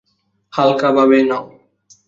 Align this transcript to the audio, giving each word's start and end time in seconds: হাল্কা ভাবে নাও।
হাল্কা 0.53 0.89
ভাবে 0.97 1.17
নাও। 1.23 1.43